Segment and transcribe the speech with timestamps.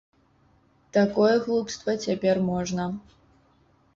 [0.97, 2.87] Такое глупства цяпер можна.